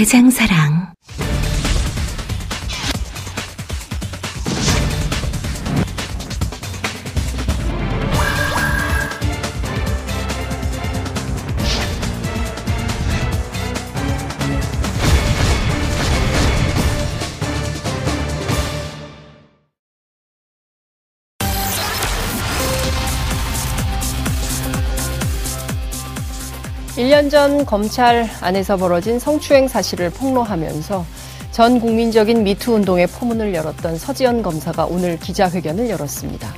대장사랑. 0.00 0.79
1년 27.20 27.30
전 27.30 27.66
검찰 27.66 28.26
안에서 28.40 28.78
벌어진 28.78 29.18
성추행 29.18 29.68
사실을 29.68 30.08
폭로하면서 30.08 31.04
전 31.50 31.78
국민적인 31.78 32.44
미투 32.44 32.72
운동의 32.72 33.08
포문을 33.08 33.52
열었던 33.52 33.98
서지현 33.98 34.42
검사가 34.42 34.86
오늘 34.86 35.18
기자회견을 35.18 35.90
열었습니다. 35.90 36.54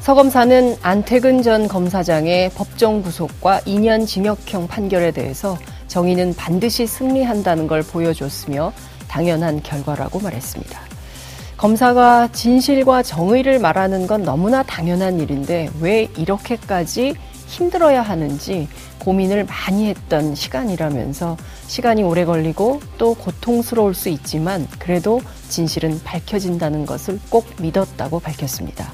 서 0.00 0.14
검사는 0.14 0.76
안태근 0.82 1.42
전 1.42 1.68
검사장의 1.68 2.50
법정 2.50 3.00
구속과 3.00 3.60
2년 3.60 4.06
징역형 4.06 4.68
판결에 4.68 5.10
대해서 5.10 5.56
정의는 5.88 6.34
반드시 6.34 6.86
승리한다는 6.86 7.66
걸 7.66 7.82
보여줬으며 7.82 8.74
당연한 9.08 9.62
결과라고 9.62 10.20
말했습니다. 10.20 10.80
검사가 11.56 12.28
진실과 12.32 13.02
정의를 13.02 13.58
말하는 13.58 14.06
건 14.06 14.22
너무나 14.22 14.62
당연한 14.64 15.18
일인데 15.20 15.70
왜 15.80 16.08
이렇게까지 16.18 17.14
힘들어야 17.46 18.02
하는지 18.02 18.68
고민을 18.98 19.44
많이 19.44 19.86
했던 19.86 20.34
시간이라면서 20.34 21.36
시간이 21.66 22.02
오래 22.02 22.24
걸리고 22.24 22.80
또 22.98 23.14
고통스러울 23.14 23.94
수 23.94 24.08
있지만 24.08 24.66
그래도 24.78 25.20
진실은 25.48 26.00
밝혀진다는 26.02 26.86
것을 26.86 27.20
꼭 27.28 27.46
믿었다고 27.60 28.20
밝혔습니다. 28.20 28.92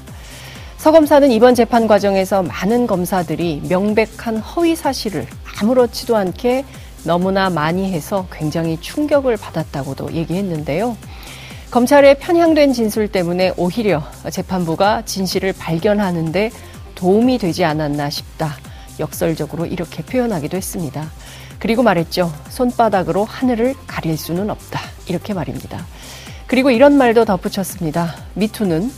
서 0.77 0.91
검사는 0.91 1.29
이번 1.31 1.53
재판 1.53 1.87
과정에서 1.87 2.41
많은 2.43 2.87
검사들이 2.87 3.61
명백한 3.69 4.37
허위 4.37 4.75
사실을 4.75 5.27
아무렇지도 5.59 6.15
않게 6.15 6.65
너무나 7.03 7.49
많이 7.49 7.91
해서 7.91 8.27
굉장히 8.31 8.79
충격을 8.79 9.37
받았다고도 9.37 10.13
얘기했는데요. 10.13 10.97
검찰의 11.71 12.19
편향된 12.19 12.73
진술 12.73 13.07
때문에 13.07 13.53
오히려 13.55 14.03
재판부가 14.29 15.03
진실을 15.05 15.53
발견하는데 15.53 16.51
도움이 17.01 17.39
되지 17.39 17.65
않았나 17.65 18.11
싶다. 18.11 18.57
역설적으로 18.99 19.65
이렇게 19.65 20.03
표현하기도 20.03 20.55
했습니다. 20.55 21.09
그리고 21.57 21.81
말했죠. 21.81 22.31
손바닥으로 22.49 23.25
하늘을 23.25 23.73
가릴 23.87 24.15
수는 24.19 24.51
없다. 24.51 24.79
이렇게 25.07 25.33
말입니다. 25.33 25.83
그리고 26.45 26.69
이런 26.69 26.97
말도 26.97 27.25
덧붙였습니다. 27.25 28.13
미투는 28.35 28.91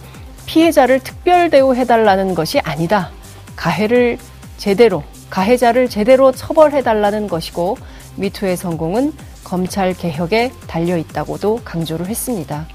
피해자를 0.46 1.00
특별 1.00 1.50
대우해달라는 1.50 2.36
것이 2.36 2.60
아니다. 2.60 3.10
가해를 3.56 4.18
제대로, 4.58 5.04
가해자를 5.30 5.88
제대로 5.88 6.34
처벌해달라는 6.34 7.30
것이고, 7.30 7.78
미투의 8.18 8.58
성공은 8.58 9.14
검찰 9.46 9.94
개혁에 9.94 10.52
달려 10.68 10.98
있다고도 10.98 11.62
강조를 11.64 12.08
했습니다. 12.08 12.68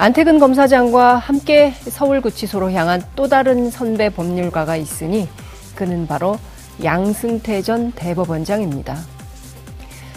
안태근 0.00 0.38
검사장과 0.38 1.16
함께 1.18 1.74
서울구치소로 1.74 2.72
향한 2.72 3.02
또 3.16 3.28
다른 3.28 3.70
선배 3.70 4.08
법률가가 4.08 4.76
있으니 4.76 5.28
그는 5.74 6.06
바로 6.06 6.38
양승태 6.82 7.60
전 7.60 7.92
대법원장입니다. 7.92 8.96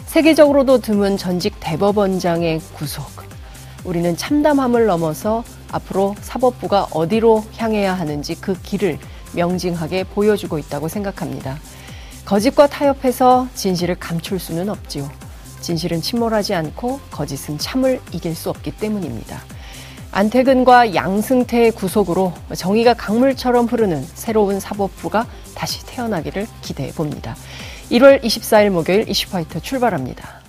세계적으로도 0.06 0.78
드문 0.78 1.18
전직 1.18 1.56
대법원장의 1.60 2.62
구속. 2.78 3.06
우리는 3.84 4.16
참담함을 4.16 4.86
넘어서 4.86 5.44
앞으로 5.70 6.16
사법부가 6.22 6.88
어디로 6.92 7.44
향해야 7.58 7.94
하는지 7.94 8.36
그 8.40 8.58
길을 8.62 8.98
명징하게 9.36 10.06
보여주고 10.06 10.60
있다고 10.60 10.88
생각합니다. 10.88 11.58
거짓과 12.24 12.68
타협해서 12.68 13.50
진실을 13.54 13.96
감출 13.96 14.40
수는 14.40 14.70
없지요. 14.70 15.12
진실은 15.60 16.02
침몰하지 16.02 16.54
않고 16.54 17.02
거짓은 17.12 17.58
참을 17.58 18.00
이길 18.14 18.34
수 18.34 18.50
없기 18.50 18.78
때문입니다. 18.78 19.42
안태근과 20.16 20.94
양승태의 20.94 21.72
구속으로 21.72 22.34
정의가 22.56 22.94
강물처럼 22.94 23.66
흐르는 23.66 24.06
새로운 24.14 24.60
사법부가 24.60 25.26
다시 25.56 25.84
태어나기를 25.88 26.46
기대해 26.62 26.92
봅니다. 26.92 27.36
1월 27.90 28.22
24일 28.22 28.70
목요일 28.70 29.10
이슈파이터 29.10 29.60
출발합니다. 29.62 30.43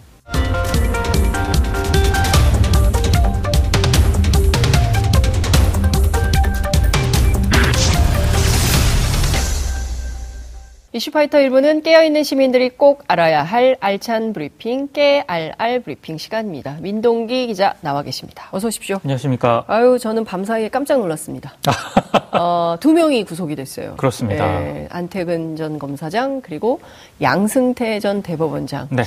이슈파이터 10.95 11.39
1부는 11.39 11.83
깨어있는 11.83 12.23
시민들이 12.23 12.71
꼭 12.71 13.03
알아야 13.09 13.43
할 13.43 13.77
알찬 13.81 14.33
브리핑, 14.33 14.93
깨알알 14.93 15.81
브리핑 15.81 16.19
시간입니다. 16.19 16.77
민동기 16.81 17.49
기자 17.49 17.75
나와 17.81 18.03
계십니다. 18.03 18.47
어서 18.53 18.69
오십시오. 18.69 19.01
안녕하십니까. 19.03 19.65
아유, 19.67 19.99
저는 20.01 20.25
밤사이에 20.25 20.69
깜짝 20.69 21.01
놀랐습니다. 21.01 21.55
어, 22.31 22.77
두 22.79 22.93
명이 22.93 23.25
구속이 23.25 23.57
됐어요. 23.57 23.97
그렇습니다. 23.97 24.47
예, 24.63 24.89
안태근 24.89 25.57
전 25.57 25.81
검사장, 25.81 26.41
그리고 26.43 26.81
양승태 27.21 27.99
전 27.99 28.23
대법원장. 28.23 28.87
네. 28.93 29.03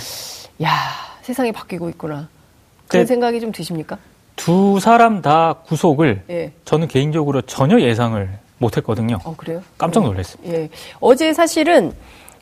야 0.64 0.70
세상이 1.22 1.54
바뀌고 1.54 1.88
있구나. 1.92 2.28
그런 2.90 3.04
네. 3.04 3.08
생각이 3.08 3.40
좀 3.40 3.54
드십니까? 3.54 3.98
두 4.36 4.82
사람 4.82 5.22
다 5.22 5.56
구속을 5.66 6.24
예. 6.32 6.52
저는 6.66 6.90
개인적으로 6.90 7.44
전혀 7.44 7.80
예상을 7.80 8.30
못했거든요. 8.58 9.20
어, 9.24 9.36
그래요? 9.38 9.62
깜짝 9.78 10.04
놀랐습니다. 10.04 10.54
예. 10.58 10.70
어제 11.00 11.34
사실은 11.34 11.94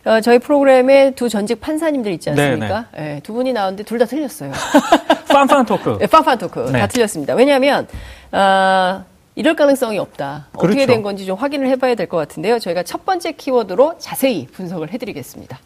어, 0.06 0.22
저희 0.22 0.38
프로그램에 0.40 1.12
두 1.12 1.30
전직 1.30 1.60
판사님들 1.62 2.12
있지 2.14 2.30
네, 2.32 2.50
않습니까? 2.50 2.86
예, 2.98 3.20
두 3.24 3.34
분이 3.34 3.54
나왔는데 3.54 3.84
둘 3.84 3.98
다 3.98 4.06
틀렸어요. 4.06 4.52
빤빤 5.30 5.66
토크. 5.66 5.98
예, 6.02 6.06
팡팡 6.08 6.38
토크 6.38 6.60
네. 6.72 6.80
다 6.80 6.88
틀렸습니다. 6.88 7.34
왜냐하면 7.34 7.88
어, 8.32 9.04
이럴 9.34 9.56
가능성이 9.56 9.98
없다. 9.98 10.48
어떻게 10.54 10.74
그렇죠. 10.76 10.88
된 10.94 11.02
건지 11.02 11.26
좀 11.26 11.38
확인을 11.38 11.68
해봐야 11.70 11.96
될 11.96 12.08
것 12.08 12.18
같은데요. 12.18 12.60
저희가 12.60 12.84
첫 12.84 13.04
번째 13.06 13.32
키워드로 13.32 13.96
자세히 13.98 14.46
분석을 14.48 14.94
해드리겠습니다. 14.94 15.58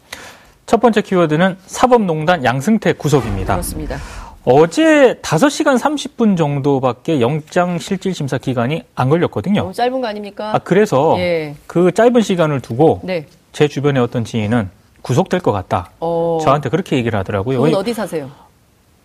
첫 0.66 0.80
번째 0.80 1.02
키워드는 1.02 1.58
사법농단 1.66 2.42
양승태 2.44 2.94
구속입니다. 2.94 3.54
그렇습니다. 3.54 3.98
어제 4.44 5.14
5시간 5.22 5.78
30분 5.78 6.36
정도밖에 6.36 7.20
영장 7.20 7.78
실질 7.78 8.14
심사 8.14 8.38
기간이 8.38 8.82
안 8.94 9.10
걸렸거든요. 9.10 9.60
너무 9.60 9.72
짧은 9.74 10.00
거 10.00 10.06
아닙니까? 10.06 10.54
아, 10.54 10.58
그래서 10.58 11.14
예. 11.18 11.54
그 11.66 11.92
짧은 11.92 12.22
시간을 12.22 12.60
두고 12.60 13.00
네. 13.02 13.26
제 13.52 13.68
주변의 13.68 14.02
어떤 14.02 14.24
지인은 14.24 14.70
구속될 15.02 15.40
것 15.40 15.52
같다. 15.52 15.90
어, 16.00 16.38
저한테 16.42 16.70
그렇게 16.70 16.96
얘기를 16.96 17.18
하더라고요. 17.18 17.58
그분 17.60 17.74
어디 17.74 17.92
사세요? 17.92 18.30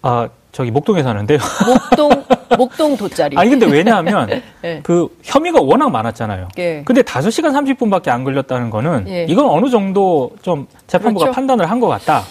아, 0.02 0.30
저기 0.54 0.72
목동에 0.72 1.04
사는데요. 1.04 1.40
목동 1.66 2.10
목동 2.58 2.96
돗자리. 2.96 3.36
아니 3.38 3.50
근데 3.50 3.66
왜냐하면 3.66 4.30
예. 4.64 4.80
그 4.84 5.10
혐의가 5.24 5.60
워낙 5.62 5.90
많았잖아요. 5.90 6.48
예. 6.60 6.82
근데 6.86 7.02
5시간 7.02 7.52
30분밖에 7.52 8.08
안 8.10 8.24
걸렸다는 8.24 8.70
거는 8.70 9.06
예. 9.10 9.26
이건 9.28 9.50
어느 9.50 9.70
정도 9.70 10.32
좀 10.42 10.68
재판부가 10.88 11.26
그렇죠. 11.26 11.36
판단을 11.36 11.70
한 11.70 11.80
것 11.82 11.88
같다. 11.88 12.24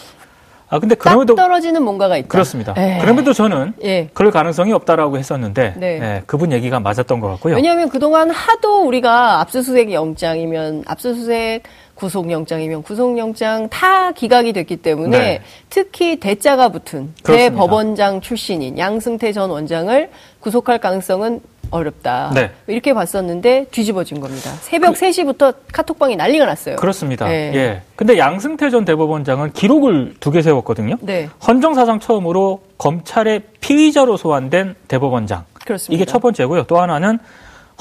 아 0.75 0.81
근데 0.81 0.97
딱 0.97 1.05
그럼에도 1.05 1.37
떨어지는 1.37 1.85
뭔가가 1.85 2.17
있다. 2.17 2.27
그렇습니다. 2.27 2.75
예. 2.77 2.99
그럼에도 3.01 3.33
저는 3.33 3.75
예. 3.85 4.09
그럴 4.13 4.33
가능성이 4.33 4.73
없다라고 4.73 5.19
했었는데 5.19 5.75
네. 5.77 6.01
예, 6.03 6.23
그분 6.27 6.51
얘기가 6.51 6.81
맞았던 6.81 7.21
것 7.21 7.29
같고요. 7.29 7.55
왜냐하면 7.55 7.89
그동안 7.89 8.29
하도 8.31 8.85
우리가 8.85 9.41
압수수색 9.41 9.93
영장이면 9.93 10.83
압수수색 10.89 11.63
구속영장이면 11.95 12.83
구속영장 12.83 13.69
다 13.69 14.11
기각이 14.11 14.53
됐기 14.53 14.79
때문에 14.79 15.17
네. 15.17 15.43
특히 15.71 16.19
대자가 16.19 16.71
붙은 16.71 17.15
그렇습니다. 17.23 17.51
대법원장 17.55 18.21
출신인 18.21 18.77
양승태 18.77 19.31
전 19.31 19.51
원장을 19.51 20.11
구속할 20.45 20.79
가능성은 20.79 21.41
어렵다. 21.71 22.31
네. 22.35 22.51
이렇게 22.67 22.93
봤었는데 22.93 23.69
뒤집어진 23.71 24.21
겁니다. 24.21 24.51
새벽 24.61 24.95
3시부터 24.95 25.55
카톡방이 25.73 26.17
난리가 26.17 26.45
났어요. 26.45 26.77
그렇습니다. 26.77 27.27
네. 27.27 27.51
예. 27.55 27.83
근데 27.97 28.19
양승태 28.19 28.69
전 28.69 28.85
대법원장은 28.85 29.53
기록을 29.55 30.17
두 30.21 30.31
개 30.31 30.43
세웠거든요. 30.43 30.97
네. 31.01 31.31
헌정사상 31.47 31.99
처음으로 32.01 32.61
검찰의 32.77 33.43
피의자로 33.61 34.19
소환된 34.19 34.75
대법원장. 34.87 35.45
그렇습니다. 35.65 35.95
이게 35.95 36.05
첫 36.05 36.19
번째고요. 36.21 36.65
또 36.65 36.79
하나는 36.79 37.19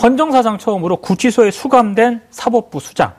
헌정사상 0.01 0.57
처음으로 0.57 0.97
구치소에 0.97 1.51
수감된 1.51 2.21
사법부 2.31 2.79
수장. 2.79 3.11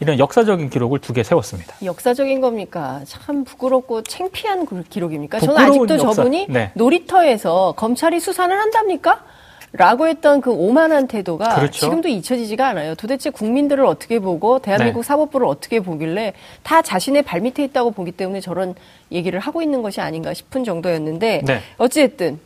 이런 0.00 0.18
역사적인 0.18 0.70
기록을 0.70 1.00
두 1.00 1.12
개 1.12 1.22
세웠습니다. 1.22 1.74
역사적인 1.84 2.40
겁니까? 2.40 3.00
참 3.04 3.44
부끄럽고 3.44 4.02
창피한 4.02 4.66
그 4.66 4.84
기록입니까? 4.88 5.40
저는 5.40 5.56
아직도 5.58 5.94
역사. 5.94 6.12
저분이 6.12 6.46
네. 6.48 6.70
놀이터에서 6.74 7.72
검찰이 7.76 8.20
수사를 8.20 8.56
한답니까? 8.56 9.24
라고 9.72 10.08
했던 10.08 10.40
그 10.40 10.50
오만한 10.50 11.08
태도가 11.08 11.56
그렇죠. 11.56 11.80
지금도 11.80 12.08
잊혀지지가 12.08 12.68
않아요. 12.68 12.94
도대체 12.94 13.28
국민들을 13.28 13.84
어떻게 13.84 14.18
보고 14.18 14.60
대한민국 14.60 15.00
네. 15.00 15.06
사법부를 15.06 15.46
어떻게 15.46 15.80
보길래 15.80 16.32
다 16.62 16.80
자신의 16.80 17.20
발밑에 17.22 17.64
있다고 17.64 17.90
보기 17.90 18.12
때문에 18.12 18.40
저런 18.40 18.74
얘기를 19.12 19.38
하고 19.38 19.60
있는 19.60 19.82
것이 19.82 20.00
아닌가 20.00 20.32
싶은 20.32 20.64
정도였는데 20.64 21.42
네. 21.44 21.60
어찌됐든 21.76 22.40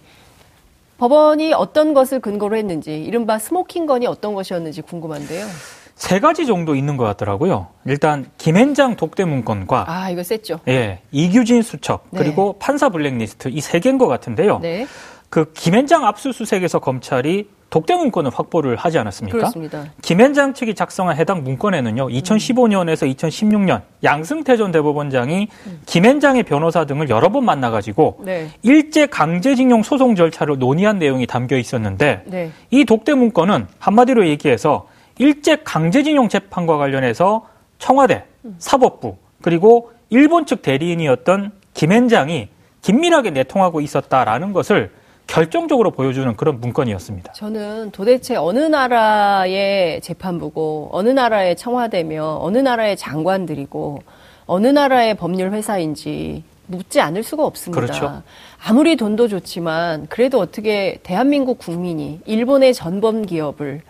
법원이 0.99 1.52
어떤 1.52 1.94
것을 1.94 2.19
근거로 2.19 2.56
했는지 2.56 3.00
이른바 3.04 3.38
스모킹건이 3.38 4.06
어떤 4.08 4.34
것이었는지 4.34 4.82
궁금한데요. 4.82 5.46
세 5.94 6.18
가지 6.20 6.46
정도 6.46 6.74
있는 6.74 6.96
것 6.96 7.04
같더라고요. 7.04 7.68
일단 7.86 8.26
김앤장 8.38 8.96
독대 8.96 9.24
문건과 9.24 9.84
아 9.88 10.10
이거 10.10 10.22
셌죠. 10.22 10.60
예, 10.68 11.00
이규진 11.12 11.62
수첩 11.62 12.04
네. 12.10 12.18
그리고 12.18 12.56
판사 12.58 12.88
블랙리스트 12.88 13.48
이 13.48 13.60
세 13.60 13.78
개인 13.80 13.98
것 13.98 14.06
같은데요. 14.08 14.58
네, 14.60 14.86
그 15.30 15.52
김앤장 15.52 16.04
압수수색에서 16.04 16.80
검찰이 16.80 17.48
독대 17.70 17.94
문건을 17.94 18.30
확보를 18.34 18.76
하지 18.76 18.98
않았습니까? 18.98 19.38
그렇습니다. 19.38 19.86
김앤장 20.02 20.52
측이 20.52 20.74
작성한 20.74 21.16
해당 21.16 21.42
문건에는요, 21.42 22.08
2015년에서 22.08 23.16
2016년 23.16 23.80
양승태 24.04 24.58
전 24.58 24.72
대법원장이 24.72 25.48
김앤장의 25.86 26.42
변호사 26.42 26.84
등을 26.84 27.08
여러 27.08 27.30
번 27.30 27.46
만나가지고 27.46 28.18
네, 28.24 28.50
일제 28.62 29.06
강제징용 29.06 29.82
소송 29.84 30.16
절차를 30.16 30.58
논의한 30.58 30.98
내용이 30.98 31.26
담겨 31.26 31.56
있었는데 31.56 32.24
네. 32.26 32.50
이 32.70 32.84
독대 32.84 33.14
문건은 33.14 33.68
한마디로 33.78 34.26
얘기해서 34.28 34.86
일제 35.22 35.54
강제징용 35.62 36.28
재판과 36.28 36.78
관련해서 36.78 37.46
청와대, 37.78 38.24
사법부 38.58 39.16
그리고 39.40 39.92
일본 40.10 40.46
측 40.46 40.62
대리인이었던 40.62 41.52
김앤장이 41.74 42.48
긴밀하게 42.82 43.30
내통하고 43.30 43.80
있었다라는 43.80 44.52
것을 44.52 44.90
결정적으로 45.28 45.92
보여주는 45.92 46.34
그런 46.34 46.60
문건이었습니다. 46.60 47.34
저는 47.34 47.92
도대체 47.92 48.34
어느 48.34 48.58
나라의 48.58 50.00
재판부고 50.00 50.90
어느 50.92 51.10
나라의 51.10 51.54
청와대며 51.54 52.38
어느 52.40 52.58
나라의 52.58 52.96
장관들이고 52.96 54.02
어느 54.46 54.66
나라의 54.66 55.14
법률 55.16 55.52
회사인지 55.52 56.42
묻지 56.66 57.00
않을 57.00 57.22
수가 57.22 57.44
없습니다. 57.44 57.80
그렇죠. 57.80 58.22
아무리 58.66 58.96
돈도 58.96 59.28
좋지만 59.28 60.08
그래도 60.08 60.40
어떻게 60.40 60.98
대한민국 61.04 61.58
국민이 61.58 62.20
일본의 62.26 62.75
전범 62.75 63.25
기업을 63.25 63.82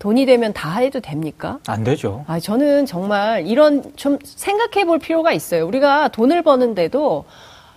돈이 0.00 0.24
되면 0.26 0.52
다 0.54 0.78
해도 0.78 0.98
됩니까? 1.00 1.58
안 1.68 1.84
되죠. 1.84 2.24
아, 2.26 2.40
저는 2.40 2.86
정말 2.86 3.46
이런 3.46 3.82
좀 3.96 4.18
생각해 4.24 4.86
볼 4.86 4.98
필요가 4.98 5.30
있어요. 5.30 5.66
우리가 5.66 6.08
돈을 6.08 6.42
버는데도 6.42 7.26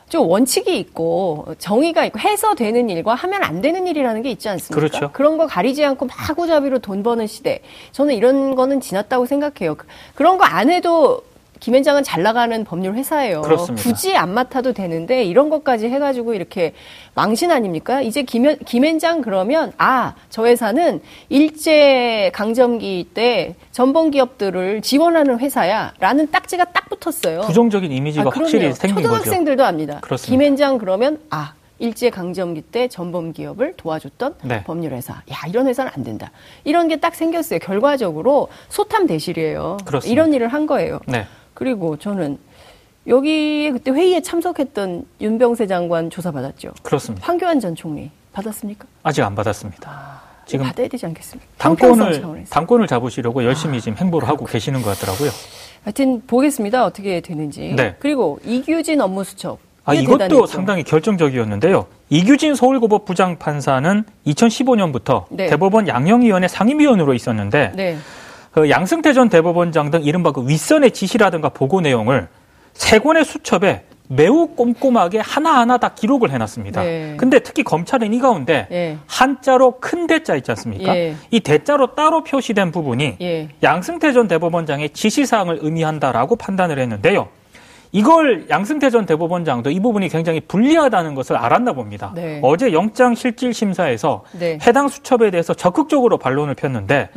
좀 0.08 0.30
원칙이 0.30 0.78
있고 0.80 1.48
정의가 1.60 2.06
있고 2.06 2.20
해서 2.20 2.56
되는 2.56 2.90
일과 2.90 3.14
하면 3.14 3.44
안 3.44 3.60
되는 3.62 3.88
일이라는 3.88 4.22
게 4.22 4.32
있지 4.32 4.48
않습니까? 4.48 4.76
그렇죠. 4.88 5.12
그런 5.12 5.38
거 5.38 5.48
가리지 5.48 5.84
않고 5.84 6.06
마구잡이로 6.06 6.80
돈 6.80 7.04
버는 7.04 7.28
시대. 7.28 7.62
저는 7.92 8.16
이런 8.16 8.56
거는 8.56 8.80
지났다고 8.80 9.26
생각해요. 9.26 9.76
그- 9.76 9.86
그런 10.16 10.38
거 10.38 10.46
안 10.46 10.70
해도 10.70 11.24
김 11.64 11.76
현장은 11.76 12.04
잘 12.04 12.24
나가는 12.24 12.62
법률 12.66 12.94
회사예요. 12.96 13.42
그렇습니다. 13.42 13.88
굳이 13.88 14.18
안 14.18 14.34
맡아도 14.34 14.74
되는데 14.74 15.24
이런 15.24 15.50
것까지 15.50 15.88
해가지고 15.88 16.34
이렇게 16.34 16.74
망신 17.16 17.52
아닙니까? 17.52 18.02
이제 18.02 18.22
김 18.24 18.44
현, 18.46 18.58
김 18.66 18.84
현장 18.84 19.22
그러면 19.22 19.72
아, 19.78 20.14
저 20.30 20.46
회사는 20.46 21.00
일제 21.30 22.32
강점기 22.34 23.12
때 23.14 23.56
전범 23.72 24.12
기업들을 24.12 24.82
지원하는 24.82 25.40
회사야 25.40 25.94
라는 26.00 26.30
딱지가 26.30 26.66
딱 26.74 26.90
붙었어요. 26.90 27.40
부정적인 27.42 27.90
이미지가 27.94 28.26
아, 28.26 28.32
확실히. 28.36 28.74
생긴 28.74 28.96
거죠. 28.96 29.08
초등학생들도 29.08 29.64
압니다. 29.64 30.00
그렇습니다. 30.02 30.30
김 30.30 30.46
현장 30.46 30.78
그러면 30.78 31.20
아 31.30 31.54
일제 31.80 32.10
강점기 32.10 32.62
때 32.64 32.90
전범 32.90 33.32
기업을 33.32 33.76
도와줬던 33.78 34.36
네. 34.44 34.66
법률 34.66 34.92
회사. 34.92 35.14
야 35.14 35.38
이런 35.48 35.68
회사는 35.68 35.90
안 35.96 36.04
된다. 36.04 36.32
이런 36.66 36.90
게 36.90 36.98
딱 36.98 37.16
생겼어요. 37.16 37.60
결과적으로 37.60 38.50
소탐 38.68 39.08
대실이에요. 39.08 39.78
그렇습니다. 39.86 40.12
이런 40.12 40.34
일을 40.34 40.50
한 40.50 40.68
거예요. 40.68 41.00
네. 41.08 41.26
그리고 41.54 41.98
저는 41.98 42.38
여기에 43.08 43.72
그때 43.72 43.92
회의에 43.92 44.22
참석했던 44.22 45.06
윤병세 45.22 45.68
장관 45.68 46.10
조사 46.10 46.32
받았죠. 46.32 46.72
그렇습니다. 46.82 47.26
황교안 47.28 47.60
전 47.60 47.76
총리 47.76 48.12
받았습니까? 48.32 48.86
아직 49.04 49.22
안 49.24 49.36
받았습니다. 49.36 50.22
지금 50.46 50.66
받아야 50.66 50.88
되지 50.88 51.06
않겠습니까? 51.06 51.50
당권을. 51.58 52.46
당권을 52.50 52.88
잡으시려고 52.88 53.44
열심히 53.44 53.80
지금 53.82 53.98
행보를 53.98 54.28
하고 54.28 54.46
계시는 54.46 54.82
것 54.82 54.98
같더라고요. 54.98 55.30
하여튼 55.84 56.22
보겠습니다. 56.26 56.86
어떻게 56.86 57.20
되는지. 57.22 57.74
네. 57.76 57.96
그리고 58.00 58.40
이규진 58.46 59.02
업무수첩. 59.02 59.60
아, 59.86 59.94
이것도 59.94 60.18
대단했죠. 60.18 60.46
상당히 60.46 60.84
결정적이었는데요. 60.84 61.88
이규진 62.10 62.56
서울고법 62.56 63.04
부장판사는 63.06 64.06
2015년부터 64.28 65.26
네. 65.30 65.48
대법원 65.48 65.90
양형위원회 65.90 66.48
상임위원으로 66.48 67.14
있었는데 67.14 67.74
네. 67.76 67.98
그 68.54 68.70
양승태 68.70 69.14
전 69.14 69.30
대법원장 69.30 69.90
등 69.90 70.04
이른바 70.04 70.32
그 70.32 70.48
윗선의 70.48 70.92
지시라든가 70.92 71.50
보고 71.50 71.82
내용을 71.82 72.28
세 72.74 73.00
권의 73.00 73.26
수첩에 73.26 73.86
매우 74.10 74.48
꼼꼼하게 74.48 75.20
하나하나 75.20 75.78
다 75.78 75.90
기록을 75.96 76.30
해놨습니다. 76.30 76.84
네. 76.84 77.16
근데 77.18 77.40
특히 77.40 77.64
검찰은 77.64 78.14
이 78.14 78.20
가운데 78.20 78.68
예. 78.72 78.98
한자로 79.08 79.80
큰 79.80 80.06
대자 80.08 80.36
있지 80.36 80.52
않습니까? 80.52 80.96
예. 80.96 81.16
이 81.32 81.40
대자로 81.40 81.96
따로 81.96 82.24
표시된 82.24 82.72
부분이 82.72 83.18
예. 83.22 83.50
양승태 83.64 84.12
전 84.12 84.28
대법원장의 84.28 84.92
지시사항을 84.92 85.60
의미한다라고 85.62 86.36
판단을 86.36 86.80
했는데요. 86.80 87.30
이걸 87.94 88.48
양승태 88.50 88.90
전 88.90 89.06
대법원장도 89.06 89.70
이 89.70 89.80
부분이 89.80 90.10
굉장히 90.10 90.42
불리하다는 90.42 91.16
것을 91.16 91.38
알았나 91.38 91.74
봅니다. 91.74 92.12
네. 92.16 92.40
어제 92.44 92.74
영장 92.74 93.16
실질 93.16 93.54
심사에서 93.54 94.24
네. 94.32 94.58
해당 94.66 94.88
수첩에 94.88 95.32
대해서 95.32 95.54
적극적으로 95.54 96.18
반론을 96.18 96.56
폈는데 96.56 97.10